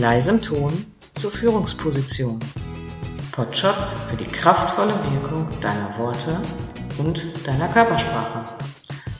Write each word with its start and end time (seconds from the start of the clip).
leisem 0.00 0.40
Ton 0.40 0.86
zur 1.12 1.30
Führungsposition. 1.30 2.40
Potshots 3.32 3.92
für 4.08 4.16
die 4.16 4.24
kraftvolle 4.24 4.94
Wirkung 5.12 5.46
deiner 5.60 5.96
Worte 5.98 6.40
und 6.96 7.22
deiner 7.46 7.68
Körpersprache. 7.68 8.44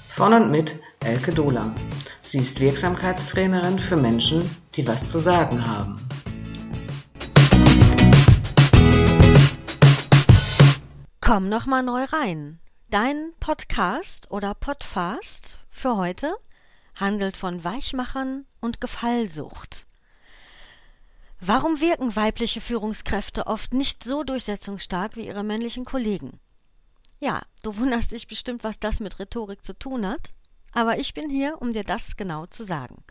Von 0.09 0.33
und 0.33 0.51
mit 0.51 0.75
Elke 1.05 1.33
Dohler. 1.33 1.75
Sie 2.23 2.39
ist 2.39 2.61
Wirksamkeitstrainerin 2.61 3.79
für 3.79 3.97
Menschen, 3.97 4.49
die 4.75 4.87
was 4.87 5.11
zu 5.11 5.19
sagen 5.19 5.67
haben. 5.67 5.97
Komm 11.21 11.51
noch 11.51 11.67
mal 11.67 11.83
neu 11.83 12.05
rein. 12.05 12.59
Dein 12.89 13.33
Podcast 13.39 14.31
oder 14.31 14.55
Podfast 14.55 15.59
für 15.71 15.97
heute 15.99 16.35
handelt 16.95 17.37
von 17.37 17.63
Weichmachern 17.63 18.47
und 18.61 18.81
Gefallsucht. 18.81 19.87
Warum 21.41 21.81
wirken 21.81 22.15
weibliche 22.17 22.61
Führungskräfte 22.61 23.47
oft 23.47 23.73
nicht 23.73 24.05
so 24.05 24.23
durchsetzungsstark 24.25 25.17
wie 25.17 25.27
ihre 25.27 25.43
männlichen 25.43 25.87
Kollegen? 25.87 26.39
Ja, 27.19 27.43
du 27.63 27.79
wunderst 27.79 28.13
dich 28.13 28.27
bestimmt, 28.27 28.63
was 28.63 28.79
das 28.79 29.01
mit 29.01 29.19
Rhetorik 29.19 29.65
zu 29.65 29.79
tun 29.79 30.07
hat. 30.07 30.35
Aber 30.73 30.99
ich 30.99 31.15
bin 31.15 31.31
hier, 31.31 31.61
um 31.61 31.73
dir 31.73 31.83
das 31.83 32.17
genau 32.17 32.47
zu 32.47 32.65
sagen. 32.65 33.03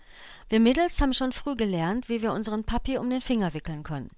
Wir 0.48 0.60
Mädels 0.60 1.02
haben 1.02 1.14
schon 1.14 1.34
früh 1.34 1.56
gelernt, 1.56 2.08
wie 2.08 2.22
wir 2.22 2.32
unseren 2.32 2.64
Papi 2.64 2.98
um 2.98 3.10
den 3.10 3.22
Finger 3.22 3.54
wickeln 3.54 3.84
können. 3.84 4.12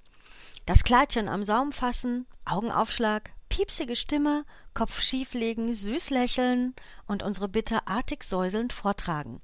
Das 0.65 0.83
Kleidchen 0.83 1.27
am 1.27 1.43
Saum 1.43 1.71
fassen, 1.71 2.27
Augenaufschlag, 2.45 3.31
piepsige 3.49 3.95
Stimme, 3.95 4.45
Kopf 4.73 5.01
schieflegen, 5.01 5.73
süß 5.73 6.11
lächeln 6.11 6.75
und 7.07 7.23
unsere 7.23 7.47
Bitte 7.47 7.87
artig 7.87 8.23
säuselnd 8.23 8.73
vortragen. 8.73 9.41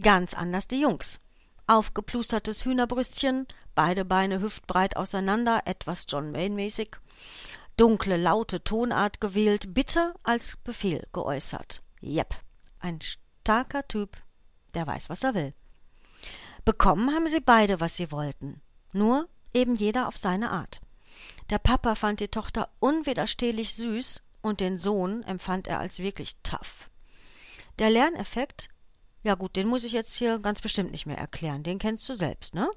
Ganz 0.00 0.34
anders 0.34 0.68
die 0.68 0.80
Jungs. 0.80 1.20
Aufgeplustertes 1.68 2.64
Hühnerbrüstchen, 2.64 3.46
beide 3.74 4.06
Beine 4.06 4.40
hüftbreit 4.40 4.96
auseinander, 4.96 5.62
etwas 5.66 6.06
John 6.08 6.32
Wayne-mäßig. 6.32 6.96
Dunkle, 7.76 8.16
laute 8.16 8.64
Tonart 8.64 9.20
gewählt, 9.20 9.74
Bitte 9.74 10.14
als 10.22 10.56
Befehl 10.64 11.06
geäußert. 11.12 11.82
Jep. 12.00 12.34
Ein 12.80 13.00
starker 13.02 13.86
Typ, 13.86 14.16
der 14.72 14.86
weiß, 14.86 15.10
was 15.10 15.22
er 15.22 15.34
will. 15.34 15.52
Bekommen 16.64 17.14
haben 17.14 17.28
sie 17.28 17.40
beide, 17.40 17.80
was 17.80 17.96
sie 17.96 18.10
wollten. 18.12 18.62
Nur 18.94 19.28
eben 19.52 19.76
jeder 19.76 20.08
auf 20.08 20.16
seine 20.16 20.50
Art. 20.50 20.80
Der 21.50 21.58
Papa 21.58 21.96
fand 21.96 22.20
die 22.20 22.28
Tochter 22.28 22.70
unwiderstehlich 22.78 23.74
süß 23.74 24.22
und 24.40 24.60
den 24.60 24.78
Sohn 24.78 25.22
empfand 25.24 25.66
er 25.66 25.80
als 25.80 25.98
wirklich 25.98 26.36
tough. 26.42 26.88
Der 27.78 27.90
Lerneffekt, 27.90 28.70
ja 29.22 29.34
gut, 29.34 29.56
den 29.56 29.66
muss 29.66 29.84
ich 29.84 29.92
jetzt 29.92 30.14
hier 30.14 30.38
ganz 30.38 30.60
bestimmt 30.60 30.90
nicht 30.90 31.06
mehr 31.06 31.18
erklären, 31.18 31.62
den 31.62 31.78
kennst 31.78 32.08
du 32.08 32.14
selbst, 32.14 32.54
ne? 32.54 32.68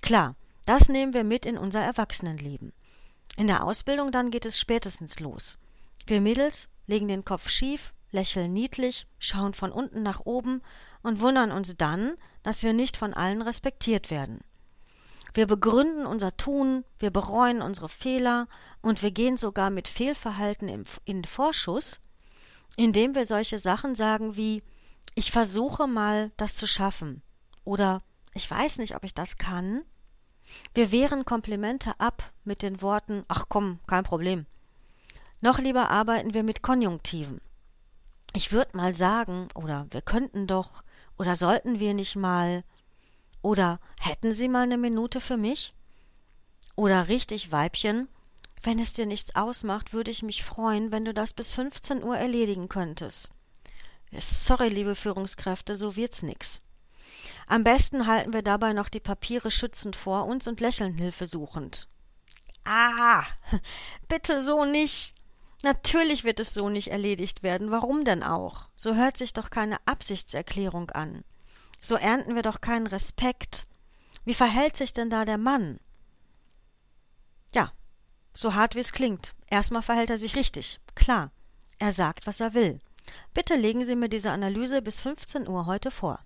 Klar, 0.00 0.34
das 0.66 0.88
nehmen 0.88 1.14
wir 1.14 1.24
mit 1.24 1.46
in 1.46 1.58
unser 1.58 1.80
Erwachsenenleben. 1.80 2.72
In 3.36 3.46
der 3.46 3.64
Ausbildung 3.64 4.12
dann 4.12 4.30
geht 4.30 4.46
es 4.46 4.58
spätestens 4.58 5.20
los. 5.20 5.58
Wir 6.06 6.20
Mädels 6.20 6.68
legen 6.86 7.08
den 7.08 7.24
Kopf 7.24 7.48
schief, 7.48 7.92
lächeln 8.10 8.52
niedlich, 8.52 9.06
schauen 9.18 9.54
von 9.54 9.72
unten 9.72 10.02
nach 10.02 10.20
oben 10.20 10.62
und 11.02 11.20
wundern 11.20 11.50
uns 11.50 11.76
dann, 11.76 12.14
dass 12.42 12.62
wir 12.62 12.72
nicht 12.72 12.96
von 12.96 13.14
allen 13.14 13.42
respektiert 13.42 14.10
werden. 14.10 14.40
Wir 15.34 15.46
begründen 15.46 16.06
unser 16.06 16.36
Tun, 16.36 16.84
wir 17.00 17.10
bereuen 17.10 17.60
unsere 17.60 17.88
Fehler 17.88 18.46
und 18.82 19.02
wir 19.02 19.10
gehen 19.10 19.36
sogar 19.36 19.70
mit 19.70 19.88
Fehlverhalten 19.88 20.84
in 21.04 21.24
Vorschuss, 21.24 22.00
indem 22.76 23.16
wir 23.16 23.26
solche 23.26 23.58
Sachen 23.58 23.96
sagen 23.96 24.36
wie 24.36 24.62
ich 25.14 25.30
versuche 25.30 25.86
mal, 25.86 26.32
das 26.36 26.54
zu 26.54 26.66
schaffen 26.66 27.22
oder 27.64 28.02
ich 28.34 28.50
weiß 28.50 28.78
nicht, 28.78 28.96
ob 28.96 29.04
ich 29.04 29.14
das 29.14 29.38
kann. 29.38 29.82
Wir 30.74 30.92
wehren 30.92 31.24
Komplimente 31.24 31.98
ab 32.00 32.32
mit 32.44 32.62
den 32.62 32.82
Worten 32.82 33.24
ach 33.28 33.46
komm, 33.48 33.80
kein 33.86 34.04
Problem. 34.04 34.46
Noch 35.40 35.58
lieber 35.58 35.90
arbeiten 35.90 36.34
wir 36.34 36.42
mit 36.42 36.62
Konjunktiven. 36.62 37.40
Ich 38.34 38.50
würde 38.50 38.76
mal 38.76 38.94
sagen, 38.94 39.48
oder 39.54 39.86
wir 39.90 40.02
könnten 40.02 40.46
doch, 40.46 40.82
oder 41.16 41.36
sollten 41.36 41.78
wir 41.78 41.94
nicht 41.94 42.16
mal, 42.16 42.64
oder 43.42 43.78
hätten 44.00 44.32
Sie 44.32 44.48
mal 44.48 44.64
eine 44.64 44.78
Minute 44.78 45.20
für 45.20 45.36
mich? 45.36 45.74
Oder 46.76 47.08
richtig, 47.08 47.52
Weibchen, 47.52 48.08
wenn 48.62 48.78
es 48.78 48.94
dir 48.94 49.06
nichts 49.06 49.36
ausmacht, 49.36 49.92
würde 49.92 50.10
ich 50.10 50.22
mich 50.22 50.42
freuen, 50.42 50.90
wenn 50.90 51.04
du 51.04 51.14
das 51.14 51.34
bis 51.34 51.52
15 51.52 52.02
Uhr 52.02 52.16
erledigen 52.16 52.68
könntest. 52.68 53.30
Sorry, 54.18 54.68
liebe 54.68 54.94
Führungskräfte, 54.94 55.76
so 55.76 55.96
wird's 55.96 56.22
nix. 56.22 56.60
Am 57.46 57.64
besten 57.64 58.06
halten 58.06 58.32
wir 58.32 58.42
dabei 58.42 58.72
noch 58.72 58.88
die 58.88 59.00
Papiere 59.00 59.50
schützend 59.50 59.96
vor 59.96 60.26
uns 60.26 60.46
und 60.46 60.60
lächeln 60.60 60.94
hilfesuchend. 60.94 61.88
Ah, 62.64 63.24
bitte 64.08 64.42
so 64.42 64.64
nicht. 64.64 65.14
Natürlich 65.62 66.24
wird 66.24 66.40
es 66.40 66.54
so 66.54 66.68
nicht 66.68 66.88
erledigt 66.88 67.42
werden. 67.42 67.70
Warum 67.70 68.04
denn 68.04 68.22
auch? 68.22 68.68
So 68.76 68.94
hört 68.94 69.16
sich 69.16 69.32
doch 69.32 69.50
keine 69.50 69.78
Absichtserklärung 69.86 70.90
an. 70.90 71.24
So 71.80 71.96
ernten 71.96 72.34
wir 72.34 72.42
doch 72.42 72.60
keinen 72.60 72.86
Respekt. 72.86 73.66
Wie 74.24 74.34
verhält 74.34 74.76
sich 74.76 74.92
denn 74.92 75.10
da 75.10 75.24
der 75.24 75.38
Mann? 75.38 75.78
Ja, 77.54 77.72
so 78.34 78.54
hart 78.54 78.74
wie 78.74 78.80
es 78.80 78.92
klingt. 78.92 79.34
Erstmal 79.48 79.82
verhält 79.82 80.10
er 80.10 80.18
sich 80.18 80.36
richtig. 80.36 80.80
Klar. 80.94 81.30
Er 81.78 81.92
sagt, 81.92 82.26
was 82.26 82.40
er 82.40 82.54
will. 82.54 82.78
Bitte 83.32 83.56
legen 83.56 83.84
Sie 83.84 83.96
mir 83.96 84.08
diese 84.08 84.30
Analyse 84.30 84.82
bis 84.82 85.00
15 85.00 85.48
Uhr 85.48 85.66
heute 85.66 85.90
vor. 85.90 86.20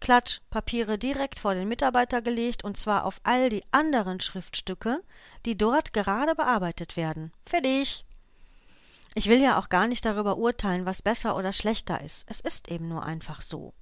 Klatsch, 0.00 0.40
Papiere 0.48 0.98
direkt 0.98 1.38
vor 1.38 1.54
den 1.54 1.68
Mitarbeiter 1.68 2.22
gelegt 2.22 2.64
und 2.64 2.76
zwar 2.76 3.04
auf 3.04 3.20
all 3.22 3.50
die 3.50 3.64
anderen 3.70 4.20
Schriftstücke, 4.20 5.02
die 5.44 5.56
dort 5.56 5.92
gerade 5.92 6.34
bearbeitet 6.34 6.96
werden. 6.96 7.32
Fertig. 7.44 8.06
Ich 9.14 9.28
will 9.28 9.42
ja 9.42 9.58
auch 9.58 9.68
gar 9.68 9.86
nicht 9.88 10.04
darüber 10.04 10.38
urteilen, 10.38 10.86
was 10.86 11.02
besser 11.02 11.36
oder 11.36 11.52
schlechter 11.52 12.00
ist. 12.00 12.24
Es 12.28 12.40
ist 12.40 12.68
eben 12.70 12.88
nur 12.88 13.04
einfach 13.04 13.42
so. 13.42 13.74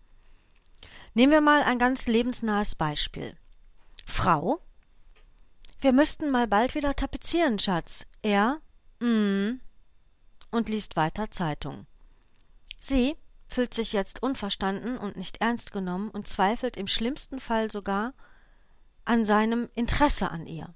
Nehmen 1.14 1.32
wir 1.32 1.40
mal 1.40 1.62
ein 1.62 1.78
ganz 1.78 2.06
lebensnahes 2.06 2.74
Beispiel. 2.74 3.36
Frau? 4.04 4.60
Wir 5.80 5.92
müssten 5.92 6.30
mal 6.30 6.48
bald 6.48 6.74
wieder 6.74 6.94
tapezieren, 6.94 7.58
Schatz. 7.58 8.06
Er? 8.22 8.60
Mm. 9.00 9.60
Und 10.50 10.68
liest 10.68 10.96
weiter 10.96 11.30
Zeitung. 11.30 11.86
Sie 12.78 13.16
fühlt 13.46 13.74
sich 13.74 13.92
jetzt 13.92 14.22
unverstanden 14.22 14.98
und 14.98 15.16
nicht 15.16 15.40
ernst 15.40 15.72
genommen 15.72 16.10
und 16.10 16.28
zweifelt 16.28 16.76
im 16.76 16.86
schlimmsten 16.86 17.40
Fall 17.40 17.70
sogar 17.70 18.12
an 19.04 19.24
seinem 19.24 19.68
Interesse 19.74 20.30
an 20.30 20.46
ihr. 20.46 20.74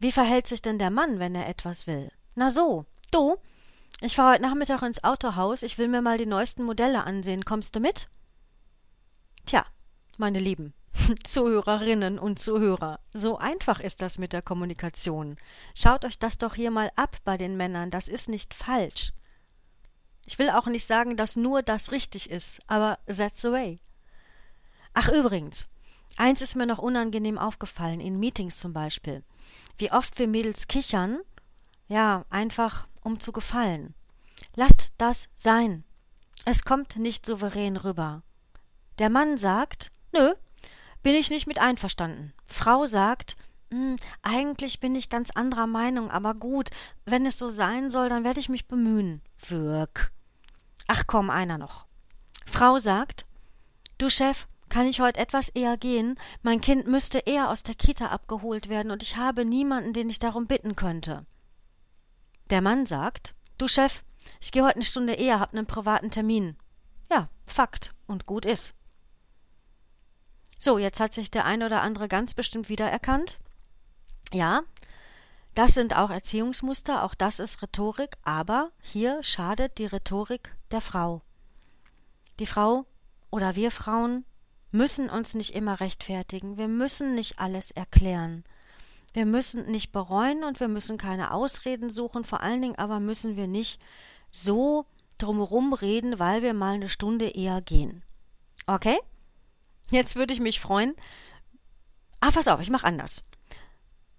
Wie 0.00 0.12
verhält 0.12 0.46
sich 0.46 0.62
denn 0.62 0.78
der 0.78 0.90
Mann, 0.90 1.18
wenn 1.18 1.34
er 1.34 1.48
etwas 1.48 1.86
will? 1.86 2.10
Na 2.34 2.50
so, 2.50 2.86
Du, 3.14 3.36
ich 4.00 4.16
fahre 4.16 4.32
heute 4.32 4.42
Nachmittag 4.42 4.82
ins 4.82 5.04
Autohaus, 5.04 5.62
ich 5.62 5.78
will 5.78 5.86
mir 5.86 6.02
mal 6.02 6.18
die 6.18 6.26
neuesten 6.26 6.64
Modelle 6.64 7.04
ansehen. 7.04 7.44
Kommst 7.44 7.76
du 7.76 7.80
mit? 7.80 8.08
Tja, 9.46 9.64
meine 10.18 10.40
Lieben, 10.40 10.74
Zuhörerinnen 11.24 12.18
und 12.18 12.40
Zuhörer, 12.40 12.98
so 13.12 13.38
einfach 13.38 13.78
ist 13.78 14.02
das 14.02 14.18
mit 14.18 14.32
der 14.32 14.42
Kommunikation. 14.42 15.36
Schaut 15.76 16.04
euch 16.04 16.18
das 16.18 16.38
doch 16.38 16.56
hier 16.56 16.72
mal 16.72 16.90
ab 16.96 17.18
bei 17.24 17.36
den 17.36 17.56
Männern, 17.56 17.92
das 17.92 18.08
ist 18.08 18.28
nicht 18.28 18.52
falsch. 18.52 19.12
Ich 20.26 20.38
will 20.38 20.50
auch 20.50 20.66
nicht 20.66 20.86
sagen, 20.86 21.16
dass 21.16 21.36
nur 21.36 21.62
das 21.62 21.92
richtig 21.92 22.30
ist, 22.30 22.60
aber 22.66 22.98
that's 23.06 23.42
the 23.42 23.50
way. 23.50 23.80
Ach 24.94 25.08
übrigens, 25.08 25.66
eins 26.16 26.40
ist 26.40 26.54
mir 26.54 26.66
noch 26.66 26.78
unangenehm 26.78 27.38
aufgefallen, 27.38 28.00
in 28.00 28.18
Meetings 28.18 28.58
zum 28.58 28.72
Beispiel. 28.72 29.22
Wie 29.76 29.92
oft 29.92 30.18
wir 30.18 30.28
Mädels 30.28 30.68
kichern, 30.68 31.18
ja, 31.88 32.24
einfach 32.30 32.88
um 33.02 33.20
zu 33.20 33.32
gefallen. 33.32 33.94
Lasst 34.54 34.88
das 34.98 35.28
sein. 35.36 35.84
Es 36.44 36.64
kommt 36.64 36.96
nicht 36.96 37.26
souverän 37.26 37.76
rüber. 37.76 38.22
Der 38.98 39.10
Mann 39.10 39.36
sagt, 39.36 39.90
nö, 40.12 40.34
bin 41.02 41.14
ich 41.14 41.30
nicht 41.30 41.46
mit 41.46 41.58
einverstanden. 41.58 42.32
Frau 42.44 42.86
sagt, 42.86 43.36
hm, 43.70 43.96
eigentlich 44.22 44.80
bin 44.80 44.94
ich 44.94 45.08
ganz 45.10 45.30
anderer 45.30 45.66
Meinung, 45.66 46.10
aber 46.10 46.34
gut, 46.34 46.70
wenn 47.04 47.26
es 47.26 47.38
so 47.38 47.48
sein 47.48 47.90
soll, 47.90 48.08
dann 48.08 48.24
werde 48.24 48.40
ich 48.40 48.48
mich 48.48 48.68
bemühen. 48.68 49.20
Wirk. 49.50 50.12
Ach 50.86 51.04
komm, 51.06 51.30
einer 51.30 51.58
noch. 51.58 51.86
Frau 52.46 52.78
sagt, 52.78 53.26
du 53.98 54.10
Chef, 54.10 54.46
kann 54.68 54.86
ich 54.86 55.00
heute 55.00 55.20
etwas 55.20 55.48
eher 55.48 55.76
gehen? 55.76 56.18
Mein 56.42 56.60
Kind 56.60 56.86
müsste 56.86 57.18
eher 57.18 57.50
aus 57.50 57.62
der 57.62 57.74
Kita 57.74 58.08
abgeholt 58.08 58.68
werden 58.68 58.90
und 58.90 59.02
ich 59.02 59.16
habe 59.16 59.44
niemanden, 59.44 59.92
den 59.92 60.10
ich 60.10 60.18
darum 60.18 60.46
bitten 60.46 60.76
könnte. 60.76 61.24
Der 62.50 62.60
Mann 62.60 62.86
sagt, 62.86 63.34
du 63.58 63.68
Chef, 63.68 64.02
ich 64.40 64.52
gehe 64.52 64.64
heute 64.64 64.76
eine 64.76 64.84
Stunde 64.84 65.14
eher, 65.14 65.40
hab 65.40 65.54
nen 65.54 65.66
privaten 65.66 66.10
Termin. 66.10 66.56
Ja, 67.10 67.28
Fakt 67.46 67.94
und 68.06 68.26
gut 68.26 68.44
ist. 68.44 68.74
So, 70.58 70.78
jetzt 70.78 71.00
hat 71.00 71.12
sich 71.12 71.30
der 71.30 71.44
ein 71.44 71.62
oder 71.62 71.82
andere 71.82 72.08
ganz 72.08 72.34
bestimmt 72.34 72.68
wiedererkannt. 72.68 73.38
Ja, 74.32 74.62
das 75.54 75.74
sind 75.74 75.96
auch 75.96 76.10
Erziehungsmuster, 76.10 77.04
auch 77.04 77.14
das 77.14 77.38
ist 77.38 77.62
Rhetorik, 77.62 78.16
aber 78.22 78.72
hier 78.82 79.22
schadet 79.22 79.78
die 79.78 79.86
Rhetorik 79.86 80.54
der 80.70 80.80
Frau. 80.80 81.22
Die 82.40 82.46
Frau 82.46 82.86
oder 83.30 83.54
wir 83.54 83.70
Frauen 83.70 84.24
müssen 84.72 85.08
uns 85.08 85.34
nicht 85.34 85.54
immer 85.54 85.78
rechtfertigen, 85.78 86.56
wir 86.56 86.66
müssen 86.66 87.14
nicht 87.14 87.38
alles 87.38 87.70
erklären. 87.70 88.44
Wir 89.12 89.26
müssen 89.26 89.66
nicht 89.70 89.92
bereuen 89.92 90.42
und 90.42 90.58
wir 90.58 90.66
müssen 90.66 90.98
keine 90.98 91.30
Ausreden 91.30 91.88
suchen, 91.88 92.24
vor 92.24 92.40
allen 92.40 92.60
Dingen 92.60 92.78
aber 92.78 92.98
müssen 92.98 93.36
wir 93.36 93.46
nicht 93.46 93.80
so 94.32 94.86
drumherum 95.18 95.72
reden, 95.72 96.18
weil 96.18 96.42
wir 96.42 96.52
mal 96.52 96.74
eine 96.74 96.88
Stunde 96.88 97.28
eher 97.28 97.60
gehen. 97.60 98.02
Okay? 98.66 98.98
Jetzt 99.90 100.16
würde 100.16 100.34
ich 100.34 100.40
mich 100.40 100.58
freuen. 100.58 100.96
Ah, 102.20 102.32
pass 102.32 102.48
auf, 102.48 102.60
ich 102.60 102.70
mach 102.70 102.82
anders. 102.82 103.22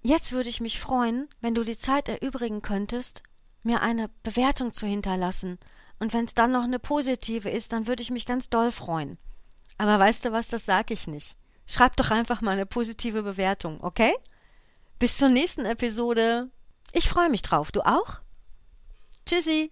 Jetzt 0.06 0.34
würde 0.34 0.50
ich 0.50 0.62
mich 0.62 0.80
freuen, 0.80 1.28
wenn 1.42 1.56
du 1.56 1.64
die 1.64 1.80
Zeit 1.80 2.08
erübrigen 2.10 2.62
könntest, 2.62 3.24
mir 3.64 3.82
eine 3.82 4.12
Bewertung 4.22 4.72
zu 4.72 4.86
hinterlassen. 4.86 5.58
Und 5.98 6.14
wenn 6.14 6.26
es 6.26 6.36
dann 6.36 6.52
noch 6.52 6.62
eine 6.62 6.78
positive 6.78 7.50
ist, 7.50 7.74
dann 7.74 7.88
würde 7.88 8.04
ich 8.04 8.12
mich 8.12 8.28
ganz 8.28 8.52
doll 8.52 8.72
freuen. 8.72 9.18
Aber 9.80 9.98
weißt 9.98 10.26
du 10.26 10.32
was, 10.32 10.48
das 10.48 10.64
sag 10.64 10.92
ich 10.92 11.08
nicht. 11.08 11.36
Schreib 11.66 11.96
doch 11.96 12.12
einfach 12.12 12.42
mal 12.42 12.52
eine 12.52 12.68
positive 12.68 13.24
Bewertung, 13.24 13.84
okay? 13.84 14.14
Bis 15.00 15.18
zur 15.18 15.30
nächsten 15.30 15.66
Episode. 15.66 16.52
Ich 16.94 17.10
freue 17.10 17.32
mich 17.32 17.42
drauf. 17.42 17.72
Du 17.72 17.82
auch? 17.82 18.22
Tschüssi. 19.26 19.72